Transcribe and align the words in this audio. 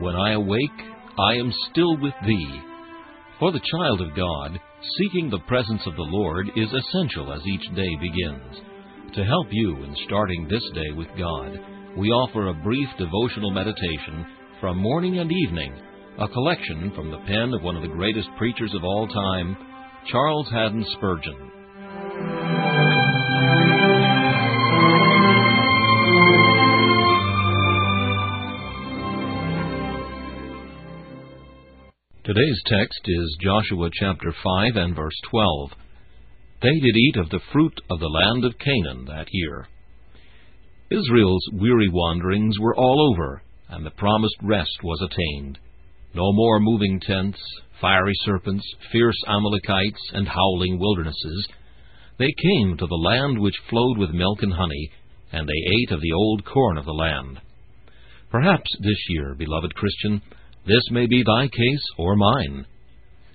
when 0.00 0.14
I 0.14 0.32
awake, 0.32 0.78
I 1.18 1.34
am 1.34 1.52
still 1.70 1.96
with 1.98 2.14
thee. 2.26 2.60
For 3.38 3.52
the 3.52 3.60
child 3.70 4.00
of 4.00 4.16
God, 4.16 4.58
seeking 4.98 5.30
the 5.30 5.40
presence 5.46 5.82
of 5.86 5.96
the 5.96 6.02
Lord 6.02 6.50
is 6.56 6.68
essential 6.72 7.32
as 7.32 7.46
each 7.46 7.74
day 7.74 7.88
begins. 8.00 9.14
To 9.14 9.24
help 9.24 9.46
you 9.50 9.84
in 9.84 9.96
starting 10.06 10.46
this 10.48 10.62
day 10.74 10.92
with 10.94 11.08
God, 11.18 11.58
we 11.96 12.10
offer 12.10 12.48
a 12.48 12.62
brief 12.62 12.88
devotional 12.98 13.50
meditation 13.50 14.26
from 14.60 14.78
morning 14.78 15.18
and 15.18 15.30
evening, 15.32 15.72
a 16.20 16.28
collection 16.28 16.92
from 16.94 17.10
the 17.10 17.18
pen 17.26 17.52
of 17.54 17.62
one 17.62 17.76
of 17.76 17.82
the 17.82 17.88
greatest 17.88 18.28
preachers 18.36 18.72
of 18.74 18.84
all 18.84 19.08
time, 19.08 19.56
Charles 20.10 20.48
Haddon 20.50 20.84
Spurgeon. 20.96 21.57
Today's 32.28 32.60
text 32.66 33.00
is 33.06 33.38
Joshua 33.40 33.88
chapter 33.90 34.34
5 34.44 34.76
and 34.76 34.94
verse 34.94 35.18
12. 35.30 35.70
They 36.60 36.74
did 36.78 36.94
eat 36.94 37.16
of 37.16 37.30
the 37.30 37.40
fruit 37.54 37.80
of 37.90 38.00
the 38.00 38.06
land 38.06 38.44
of 38.44 38.58
Canaan 38.58 39.06
that 39.06 39.28
year. 39.32 39.66
Israel's 40.90 41.48
weary 41.54 41.88
wanderings 41.88 42.58
were 42.60 42.76
all 42.76 43.14
over, 43.14 43.40
and 43.70 43.86
the 43.86 43.92
promised 43.92 44.36
rest 44.42 44.76
was 44.82 45.00
attained. 45.00 45.58
No 46.12 46.30
more 46.34 46.60
moving 46.60 47.00
tents, 47.00 47.40
fiery 47.80 48.12
serpents, 48.26 48.66
fierce 48.92 49.16
Amalekites, 49.26 50.10
and 50.12 50.28
howling 50.28 50.78
wildernesses. 50.78 51.48
They 52.18 52.34
came 52.42 52.76
to 52.76 52.86
the 52.86 52.94
land 52.94 53.38
which 53.38 53.56
flowed 53.70 53.96
with 53.96 54.10
milk 54.10 54.42
and 54.42 54.52
honey, 54.52 54.90
and 55.32 55.48
they 55.48 55.70
ate 55.80 55.92
of 55.92 56.02
the 56.02 56.12
old 56.12 56.44
corn 56.44 56.76
of 56.76 56.84
the 56.84 56.92
land. 56.92 57.40
Perhaps 58.30 58.70
this 58.80 59.02
year, 59.08 59.34
beloved 59.34 59.74
Christian, 59.74 60.20
this 60.68 60.84
may 60.90 61.06
be 61.06 61.22
thy 61.22 61.48
case 61.48 61.84
or 61.96 62.14
mine. 62.14 62.66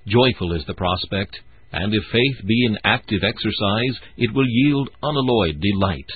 Joyful 0.08 0.54
is 0.54 0.64
the 0.68 0.76
prospect, 0.76 1.36
and 1.72 1.94
if 1.94 2.04
faith 2.12 2.48
be 2.48 2.66
in 2.66 2.78
active 2.84 3.22
exercise, 3.24 3.98
it 4.18 4.34
will 4.34 4.48
yield 4.48 4.90
unalloyed 5.02 5.60
delight. 5.60 6.10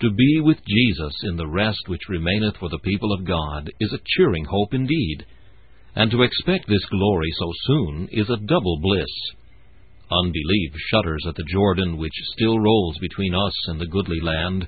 To 0.00 0.10
be 0.10 0.40
with 0.40 0.58
Jesus 0.66 1.12
in 1.24 1.36
the 1.36 1.46
rest 1.46 1.80
which 1.88 2.08
remaineth 2.08 2.56
for 2.58 2.68
the 2.70 2.78
people 2.78 3.12
of 3.12 3.26
God 3.26 3.70
is 3.80 3.92
a 3.92 4.00
cheering 4.16 4.44
hope 4.44 4.72
indeed, 4.72 5.26
and 5.94 6.10
to 6.10 6.22
expect 6.22 6.68
this 6.68 6.84
glory 6.90 7.30
so 7.38 7.52
soon 7.66 8.08
is 8.12 8.30
a 8.30 8.46
double 8.46 8.78
bliss. 8.80 9.12
Unbelief 10.10 10.72
shudders 10.90 11.24
at 11.28 11.34
the 11.34 11.44
Jordan 11.52 11.98
which 11.98 12.14
still 12.32 12.58
rolls 12.58 12.96
between 12.98 13.34
us 13.34 13.54
and 13.66 13.80
the 13.80 13.86
goodly 13.86 14.20
land, 14.22 14.66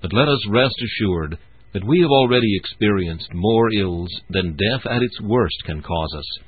but 0.00 0.12
let 0.12 0.28
us 0.28 0.46
rest 0.48 0.76
assured 0.80 1.38
that 1.72 1.84
we 1.84 2.00
have 2.00 2.10
already 2.10 2.56
experienced 2.56 3.32
more 3.34 3.70
ills 3.72 4.10
than 4.30 4.56
death 4.56 4.86
at 4.90 5.02
its 5.02 5.20
worst 5.20 5.56
can 5.64 5.82
cause 5.82 6.14
us. 6.16 6.38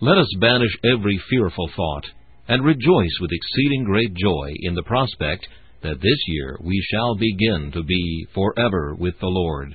Let 0.00 0.18
us 0.18 0.28
banish 0.40 0.76
every 0.84 1.20
fearful 1.30 1.70
thought, 1.74 2.04
and 2.48 2.64
rejoice 2.64 3.18
with 3.20 3.30
exceeding 3.32 3.84
great 3.84 4.14
joy 4.14 4.52
in 4.60 4.74
the 4.74 4.82
prospect 4.82 5.46
that 5.82 6.00
this 6.00 6.18
year 6.26 6.58
we 6.62 6.82
shall 6.90 7.14
begin 7.16 7.70
to 7.72 7.82
be 7.82 8.26
forever 8.34 8.94
with 8.98 9.18
the 9.20 9.28
Lord. 9.28 9.74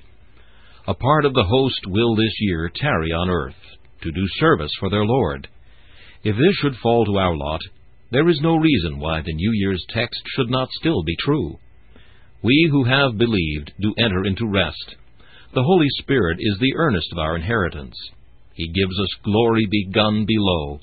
A 0.88 0.94
part 0.94 1.25
of 1.25 1.34
the 1.34 1.46
host 1.46 1.79
will 1.88 2.16
this 2.16 2.35
year 2.40 2.72
tarry 2.75 3.12
on 3.12 3.29
earth, 3.29 3.56
to 4.03 4.12
do 4.12 4.28
service 4.40 4.72
for 4.79 4.90
their 4.90 5.06
Lord. 5.06 5.47
If 6.23 6.35
this 6.35 6.56
should 6.62 6.75
fall 6.81 7.06
to 7.06 7.17
our 7.17 7.35
lot, 7.35 7.62
there 8.12 8.28
is 8.29 8.40
no 8.41 8.56
reason 8.56 9.00
why 9.00 9.22
the 9.22 9.34
New 9.34 9.52
Year's 9.53 9.84
text 9.90 10.22
should 10.35 10.50
not 10.50 10.69
still 10.79 11.03
be 11.03 11.16
true. 11.19 11.57
We 12.45 12.69
who 12.69 12.83
have 12.83 13.17
believed 13.17 13.73
do 13.81 13.91
enter 13.97 14.23
into 14.23 14.45
rest. 14.45 14.97
The 15.56 15.63
Holy 15.63 15.88
Spirit 15.97 16.38
is 16.39 16.56
the 16.59 16.75
earnest 16.75 17.07
of 17.11 17.17
our 17.17 17.35
inheritance. 17.35 17.95
He 18.53 18.67
gives 18.67 19.00
us 19.01 19.23
glory 19.23 19.66
begun 19.66 20.28
below. 20.28 20.79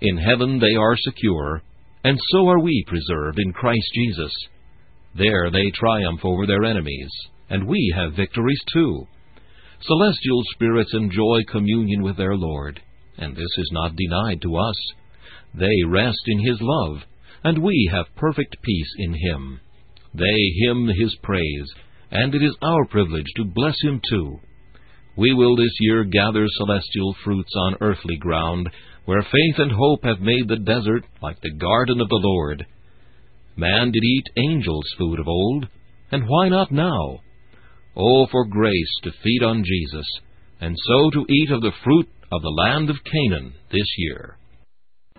In 0.00 0.16
heaven 0.18 0.60
they 0.60 0.76
are 0.76 0.94
secure, 0.96 1.62
and 2.04 2.16
so 2.30 2.48
are 2.48 2.60
we 2.60 2.84
preserved 2.86 3.40
in 3.40 3.52
Christ 3.52 3.90
Jesus. 3.92 4.32
There 5.16 5.50
they 5.50 5.72
triumph 5.74 6.20
over 6.22 6.46
their 6.46 6.62
enemies, 6.62 7.10
and 7.50 7.66
we 7.66 7.92
have 7.96 8.14
victories 8.14 8.62
too. 8.72 9.08
Celestial 9.80 10.44
spirits 10.52 10.94
enjoy 10.94 11.40
communion 11.50 12.04
with 12.04 12.16
their 12.16 12.36
Lord, 12.36 12.80
and 13.16 13.34
this 13.34 13.50
is 13.58 13.70
not 13.72 13.96
denied 13.96 14.42
to 14.42 14.56
us. 14.56 14.76
They 15.54 15.82
rest 15.88 16.22
in 16.26 16.38
His 16.38 16.58
love, 16.60 16.98
and 17.42 17.64
we 17.64 17.90
have 17.92 18.14
perfect 18.14 18.62
peace 18.62 18.94
in 18.98 19.14
Him. 19.14 19.60
They 20.14 20.52
hymn 20.62 20.88
his 20.88 21.14
praise, 21.22 21.72
and 22.10 22.34
it 22.34 22.42
is 22.42 22.56
our 22.62 22.86
privilege 22.86 23.26
to 23.36 23.44
bless 23.44 23.76
him 23.82 24.00
too. 24.08 24.40
We 25.16 25.34
will 25.34 25.56
this 25.56 25.76
year 25.80 26.04
gather 26.04 26.46
celestial 26.48 27.14
fruits 27.24 27.52
on 27.56 27.76
earthly 27.80 28.16
ground, 28.16 28.68
where 29.04 29.22
faith 29.22 29.58
and 29.58 29.72
hope 29.72 30.04
have 30.04 30.20
made 30.20 30.48
the 30.48 30.58
desert 30.58 31.04
like 31.22 31.40
the 31.40 31.54
garden 31.54 32.00
of 32.00 32.08
the 32.08 32.20
Lord. 32.22 32.66
Man 33.56 33.90
did 33.90 34.04
eat 34.04 34.26
angels' 34.36 34.94
food 34.96 35.18
of 35.18 35.26
old, 35.26 35.66
and 36.12 36.28
why 36.28 36.48
not 36.48 36.70
now? 36.70 37.18
Oh, 37.96 38.26
for 38.30 38.44
grace 38.44 39.00
to 39.02 39.10
feed 39.22 39.42
on 39.42 39.64
Jesus, 39.64 40.06
and 40.60 40.76
so 40.78 41.10
to 41.10 41.26
eat 41.28 41.50
of 41.50 41.62
the 41.62 41.72
fruit 41.82 42.08
of 42.30 42.42
the 42.42 42.48
land 42.48 42.90
of 42.90 42.96
Canaan 43.04 43.54
this 43.72 43.88
year. 43.96 44.38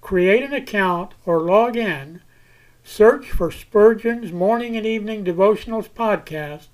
create 0.00 0.42
an 0.42 0.54
account 0.54 1.12
or 1.24 1.40
log 1.40 1.76
in, 1.76 2.22
search 2.82 3.30
for 3.30 3.50
Spurgeon's 3.50 4.32
Morning 4.32 4.76
and 4.76 4.86
Evening 4.86 5.24
Devotionals 5.24 5.88
podcast, 5.88 6.68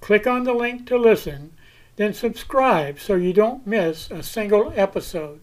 click 0.00 0.26
on 0.26 0.44
the 0.44 0.54
link 0.54 0.86
to 0.86 0.96
listen, 0.96 1.52
then 1.96 2.12
subscribe 2.14 3.00
so 3.00 3.14
you 3.14 3.32
don't 3.32 3.66
miss 3.66 4.10
a 4.10 4.22
single 4.22 4.72
episode. 4.76 5.34